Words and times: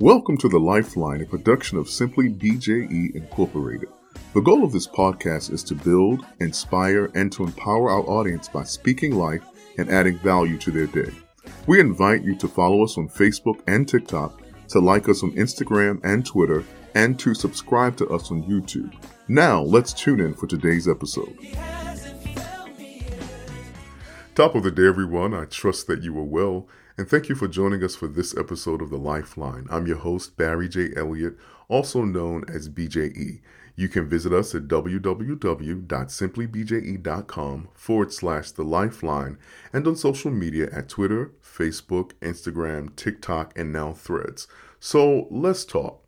Welcome 0.00 0.36
to 0.38 0.48
The 0.48 0.60
Lifeline, 0.60 1.22
a 1.22 1.26
production 1.26 1.76
of 1.76 1.90
Simply 1.90 2.28
BJE 2.28 3.16
Incorporated. 3.16 3.88
The 4.32 4.40
goal 4.40 4.62
of 4.62 4.70
this 4.70 4.86
podcast 4.86 5.52
is 5.52 5.64
to 5.64 5.74
build, 5.74 6.24
inspire, 6.38 7.10
and 7.16 7.32
to 7.32 7.42
empower 7.42 7.90
our 7.90 8.08
audience 8.08 8.48
by 8.48 8.62
speaking 8.62 9.16
life 9.16 9.42
and 9.76 9.90
adding 9.90 10.16
value 10.18 10.56
to 10.58 10.70
their 10.70 10.86
day. 10.86 11.10
We 11.66 11.80
invite 11.80 12.22
you 12.22 12.36
to 12.36 12.46
follow 12.46 12.84
us 12.84 12.96
on 12.96 13.08
Facebook 13.08 13.60
and 13.66 13.88
TikTok, 13.88 14.40
to 14.68 14.78
like 14.78 15.08
us 15.08 15.24
on 15.24 15.32
Instagram 15.32 15.98
and 16.04 16.24
Twitter, 16.24 16.62
and 16.94 17.18
to 17.18 17.34
subscribe 17.34 17.96
to 17.96 18.06
us 18.10 18.30
on 18.30 18.44
YouTube. 18.44 18.94
Now, 19.26 19.62
let's 19.62 19.92
tune 19.92 20.20
in 20.20 20.32
for 20.32 20.46
today's 20.46 20.86
episode. 20.86 21.36
Top 24.38 24.54
of 24.54 24.62
the 24.62 24.70
day, 24.70 24.86
everyone. 24.86 25.34
I 25.34 25.46
trust 25.46 25.88
that 25.88 26.04
you 26.04 26.16
are 26.16 26.22
well, 26.22 26.68
and 26.96 27.08
thank 27.08 27.28
you 27.28 27.34
for 27.34 27.48
joining 27.48 27.82
us 27.82 27.96
for 27.96 28.06
this 28.06 28.36
episode 28.36 28.80
of 28.80 28.88
The 28.88 28.96
Lifeline. 28.96 29.66
I'm 29.68 29.88
your 29.88 29.96
host, 29.96 30.36
Barry 30.36 30.68
J. 30.68 30.90
Elliott, 30.96 31.36
also 31.66 32.04
known 32.04 32.44
as 32.48 32.68
BJE. 32.68 33.40
You 33.74 33.88
can 33.88 34.08
visit 34.08 34.32
us 34.32 34.54
at 34.54 34.68
www.simplybje.com 34.68 37.68
forward 37.74 38.12
slash 38.12 38.52
The 38.52 38.62
Lifeline 38.62 39.38
and 39.72 39.88
on 39.88 39.96
social 39.96 40.30
media 40.30 40.68
at 40.70 40.88
Twitter, 40.88 41.32
Facebook, 41.42 42.12
Instagram, 42.20 42.94
TikTok, 42.94 43.58
and 43.58 43.72
now 43.72 43.92
Threads. 43.92 44.46
So 44.78 45.26
let's 45.32 45.64
talk. 45.64 46.04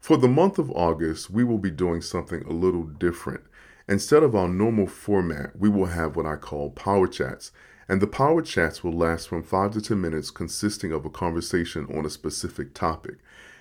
For 0.00 0.16
the 0.16 0.28
month 0.28 0.58
of 0.58 0.70
August, 0.70 1.28
we 1.28 1.44
will 1.44 1.58
be 1.58 1.70
doing 1.70 2.00
something 2.00 2.42
a 2.44 2.54
little 2.54 2.84
different. 2.84 3.42
Instead 3.88 4.22
of 4.22 4.34
our 4.34 4.48
normal 4.48 4.86
format, 4.86 5.56
we 5.56 5.68
will 5.68 5.86
have 5.86 6.16
what 6.16 6.26
I 6.26 6.36
call 6.36 6.70
power 6.70 7.06
chats. 7.06 7.52
And 7.88 8.02
the 8.02 8.08
power 8.08 8.42
chats 8.42 8.82
will 8.82 8.92
last 8.92 9.28
from 9.28 9.44
5 9.44 9.72
to 9.72 9.80
10 9.80 10.00
minutes, 10.00 10.32
consisting 10.32 10.92
of 10.92 11.04
a 11.04 11.10
conversation 11.10 11.86
on 11.96 12.04
a 12.04 12.10
specific 12.10 12.74
topic. 12.74 13.18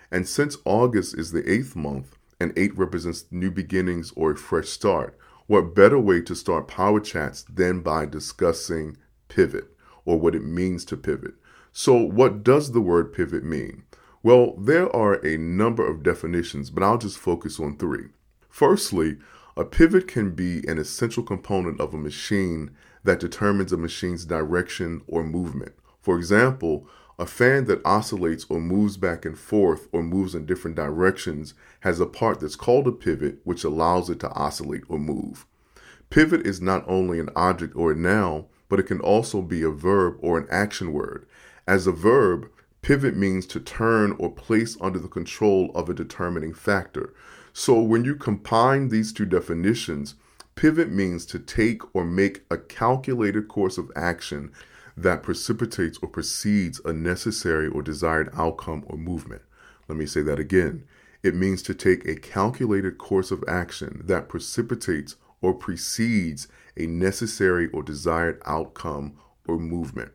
And 0.09 0.27
since 0.27 0.57
August 0.65 1.17
is 1.17 1.31
the 1.31 1.47
eighth 1.49 1.75
month, 1.75 2.17
and 2.39 2.51
8 2.57 2.77
represents 2.77 3.25
new 3.31 3.51
beginnings 3.51 4.11
or 4.15 4.31
a 4.31 4.37
fresh 4.37 4.69
start, 4.69 5.17
what 5.47 5.75
better 5.75 5.99
way 5.99 6.21
to 6.21 6.35
start 6.35 6.67
power 6.67 6.99
chats 6.99 7.43
than 7.43 7.81
by 7.81 8.05
discussing 8.05 8.97
pivot 9.27 9.65
or 10.05 10.19
what 10.19 10.35
it 10.35 10.43
means 10.43 10.85
to 10.85 10.97
pivot? 10.97 11.35
So, 11.71 11.95
what 11.95 12.43
does 12.43 12.71
the 12.71 12.81
word 12.81 13.13
pivot 13.13 13.43
mean? 13.43 13.83
Well, 14.23 14.55
there 14.57 14.93
are 14.95 15.23
a 15.25 15.37
number 15.37 15.85
of 15.85 16.01
definitions, 16.01 16.71
but 16.71 16.81
I'll 16.81 16.97
just 16.97 17.19
focus 17.19 17.59
on 17.59 17.77
three. 17.77 18.07
Firstly, 18.49 19.17
a 19.57 19.63
pivot 19.63 20.07
can 20.07 20.31
be 20.31 20.67
an 20.67 20.77
essential 20.77 21.23
component 21.23 21.79
of 21.79 21.93
a 21.93 21.97
machine 21.97 22.71
that 23.03 23.19
determines 23.19 23.71
a 23.71 23.77
machine's 23.77 24.25
direction 24.25 25.01
or 25.07 25.23
movement. 25.23 25.73
For 26.01 26.17
example, 26.17 26.87
a 27.17 27.25
fan 27.25 27.65
that 27.65 27.85
oscillates 27.85 28.45
or 28.49 28.59
moves 28.59 28.97
back 28.97 29.23
and 29.23 29.37
forth 29.37 29.87
or 29.93 30.03
moves 30.03 30.35
in 30.35 30.45
different 30.45 30.75
directions 30.75 31.53
has 31.81 32.01
a 32.01 32.05
part 32.05 32.41
that's 32.41 32.57
called 32.57 32.87
a 32.87 32.91
pivot, 32.91 33.39
which 33.45 33.63
allows 33.63 34.09
it 34.09 34.19
to 34.19 34.31
oscillate 34.31 34.83
or 34.89 34.99
move. 34.99 35.45
Pivot 36.09 36.45
is 36.45 36.61
not 36.61 36.83
only 36.87 37.19
an 37.19 37.29
object 37.35 37.75
or 37.75 37.93
a 37.93 37.95
noun, 37.95 38.45
but 38.67 38.79
it 38.79 38.87
can 38.87 38.99
also 38.99 39.41
be 39.41 39.63
a 39.63 39.69
verb 39.69 40.17
or 40.19 40.37
an 40.37 40.47
action 40.51 40.91
word. 40.91 41.25
As 41.65 41.87
a 41.87 41.91
verb, 41.91 42.49
Pivot 42.81 43.15
means 43.15 43.45
to 43.47 43.59
turn 43.59 44.15
or 44.19 44.31
place 44.31 44.77
under 44.81 44.99
the 44.99 45.07
control 45.07 45.71
of 45.73 45.89
a 45.89 45.93
determining 45.93 46.53
factor. 46.53 47.13
So 47.57 47.79
when 47.79 48.03
you 48.03 48.17
combine 48.17 48.89
these 48.89 49.13
two 49.13 49.23
definitions, 49.23 50.15
pivot 50.55 50.91
means 50.91 51.25
to 51.27 51.39
take 51.39 51.95
or 51.95 52.03
make 52.03 52.43
a 52.51 52.57
calculated 52.57 53.47
course 53.47 53.77
of 53.77 53.89
action 53.95 54.51
that 54.97 55.23
precipitates 55.23 55.97
or 56.01 56.09
precedes 56.09 56.81
a 56.83 56.91
necessary 56.91 57.69
or 57.69 57.81
desired 57.81 58.29
outcome 58.33 58.83
or 58.87 58.97
movement. 58.97 59.41
Let 59.87 59.97
me 59.97 60.05
say 60.05 60.21
that 60.23 60.37
again. 60.37 60.83
It 61.23 61.33
means 61.33 61.61
to 61.61 61.73
take 61.73 62.05
a 62.05 62.17
calculated 62.17 62.97
course 62.97 63.31
of 63.31 63.41
action 63.47 64.01
that 64.03 64.27
precipitates 64.27 65.15
or 65.41 65.53
precedes 65.53 66.49
a 66.75 66.87
necessary 66.87 67.69
or 67.69 67.83
desired 67.83 68.41
outcome 68.45 69.15
or 69.47 69.59
movement. 69.59 70.11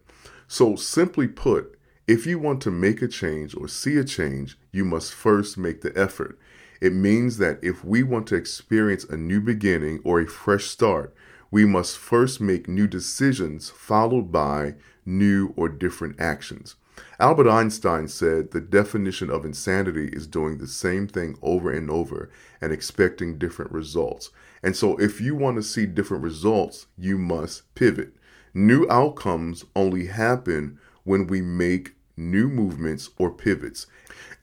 So, 0.47 0.77
simply 0.77 1.27
put, 1.27 1.79
if 2.07 2.27
you 2.27 2.39
want 2.39 2.61
to 2.63 2.71
make 2.71 3.01
a 3.01 3.09
change 3.09 3.55
or 3.57 3.67
see 3.67 3.97
a 3.97 4.05
change, 4.05 4.59
you 4.73 4.85
must 4.85 5.15
first 5.15 5.57
make 5.57 5.81
the 5.81 5.97
effort. 5.99 6.39
It 6.81 6.95
means 6.95 7.37
that 7.39 7.59
if 7.63 7.85
we 7.85 8.03
want 8.03 8.27
to 8.29 8.37
experience 8.37 9.05
a 9.05 9.17
new 9.17 9.41
beginning 9.41 10.01
or 10.05 10.21
a 10.21 10.27
fresh 10.27 10.65
start, 10.65 11.15
we 11.51 11.65
must 11.65 11.99
first 11.99 12.41
make 12.41 12.69
new 12.69 12.87
decisions 12.87 13.71
followed 13.71 14.33
by 14.33 14.75
new 15.05 15.53
or 15.57 15.69
different 15.69 16.21
actions. 16.21 16.77
Albert 17.19 17.49
Einstein 17.49 18.09
said 18.09 18.51
the 18.51 18.61
definition 18.61 19.31
of 19.31 19.45
insanity 19.45 20.09
is 20.13 20.27
doing 20.27 20.59
the 20.59 20.67
same 20.67 21.07
thing 21.07 21.37
over 21.43 21.71
and 21.71 21.91
over 21.91 22.31
and 22.61 22.73
expecting 22.73 23.39
different 23.39 23.73
results. 23.73 24.31
And 24.63 24.77
so, 24.77 24.97
if 24.99 25.21
you 25.21 25.35
want 25.35 25.57
to 25.57 25.63
see 25.63 25.87
different 25.87 26.23
results, 26.23 26.87
you 26.99 27.19
must 27.19 27.75
pivot. 27.75 28.15
New 28.53 28.87
outcomes 28.91 29.65
only 29.75 30.07
happen 30.07 30.79
when 31.05 31.27
we 31.27 31.41
make 31.41 31.95
new 32.17 32.49
movements 32.49 33.11
or 33.19 33.31
pivots. 33.31 33.87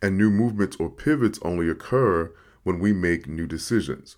And 0.02 0.18
new 0.18 0.30
movements 0.30 0.78
or 0.80 0.90
pivots 0.90 1.40
only 1.42 1.70
occur 1.70 2.32
when 2.64 2.80
we 2.80 2.94
make 2.94 3.28
new 3.28 3.48
decisions. 3.48 4.18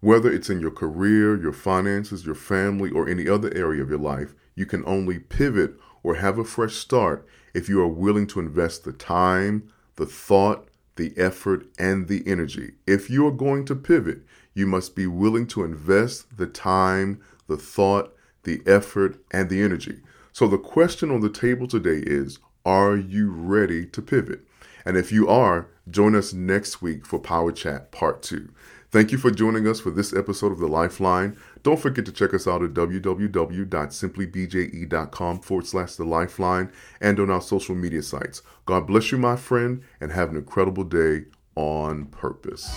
Whether 0.00 0.32
it's 0.32 0.50
in 0.50 0.60
your 0.60 0.70
career, 0.70 1.40
your 1.40 1.52
finances, 1.52 2.26
your 2.26 2.34
family, 2.34 2.90
or 2.90 3.08
any 3.08 3.28
other 3.28 3.52
area 3.54 3.82
of 3.82 3.90
your 3.90 3.98
life, 3.98 4.34
you 4.54 4.66
can 4.66 4.82
only 4.86 5.18
pivot 5.18 5.74
or 6.02 6.16
have 6.16 6.38
a 6.38 6.44
fresh 6.44 6.74
start 6.74 7.26
if 7.54 7.68
you 7.68 7.80
are 7.80 7.88
willing 7.88 8.26
to 8.28 8.40
invest 8.40 8.84
the 8.84 8.92
time, 8.92 9.70
the 9.96 10.06
thought, 10.06 10.68
the 10.96 11.12
effort, 11.16 11.66
and 11.78 12.08
the 12.08 12.22
energy. 12.26 12.72
If 12.86 13.08
you 13.08 13.26
are 13.26 13.32
going 13.32 13.64
to 13.66 13.76
pivot, 13.76 14.22
you 14.54 14.66
must 14.66 14.94
be 14.94 15.06
willing 15.06 15.46
to 15.48 15.64
invest 15.64 16.36
the 16.36 16.46
time, 16.46 17.20
the 17.46 17.56
thought, 17.56 18.14
the 18.42 18.62
effort, 18.66 19.18
and 19.30 19.48
the 19.48 19.62
energy. 19.62 20.00
So 20.32 20.48
the 20.48 20.58
question 20.58 21.10
on 21.10 21.20
the 21.20 21.30
table 21.30 21.66
today 21.66 22.02
is 22.04 22.38
are 22.64 22.96
you 22.96 23.30
ready 23.30 23.86
to 23.86 24.02
pivot? 24.02 24.40
And 24.84 24.96
if 24.96 25.12
you 25.12 25.28
are, 25.28 25.68
join 25.88 26.14
us 26.14 26.32
next 26.32 26.80
week 26.82 27.04
for 27.06 27.18
Power 27.18 27.50
Chat 27.52 27.92
Part 27.92 28.22
2. 28.22 28.48
Thank 28.90 29.10
you 29.10 29.18
for 29.18 29.30
joining 29.30 29.66
us 29.66 29.80
for 29.80 29.90
this 29.90 30.12
episode 30.12 30.52
of 30.52 30.58
The 30.58 30.68
Lifeline. 30.68 31.34
Don't 31.62 31.80
forget 31.80 32.04
to 32.04 32.12
check 32.12 32.34
us 32.34 32.46
out 32.46 32.62
at 32.62 32.74
www.simplybje.com 32.74 35.40
forward 35.40 35.66
slash 35.66 35.94
The 35.94 36.04
Lifeline 36.04 36.70
and 37.00 37.18
on 37.18 37.30
our 37.30 37.40
social 37.40 37.74
media 37.74 38.02
sites. 38.02 38.42
God 38.66 38.86
bless 38.86 39.10
you, 39.10 39.16
my 39.16 39.36
friend, 39.36 39.82
and 39.98 40.12
have 40.12 40.28
an 40.28 40.36
incredible 40.36 40.84
day 40.84 41.24
on 41.56 42.06
purpose. 42.06 42.68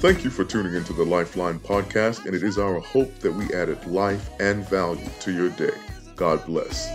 Thank 0.00 0.24
you 0.24 0.30
for 0.30 0.44
tuning 0.44 0.74
into 0.74 0.92
the 0.92 1.04
Lifeline 1.04 1.58
podcast, 1.58 2.26
and 2.26 2.34
it 2.34 2.42
is 2.42 2.58
our 2.58 2.80
hope 2.80 3.18
that 3.18 3.32
we 3.32 3.52
added 3.52 3.84
life 3.86 4.30
and 4.40 4.66
value 4.68 5.08
to 5.20 5.32
your 5.32 5.50
day. 5.50 5.74
God 6.16 6.44
bless. 6.46 6.88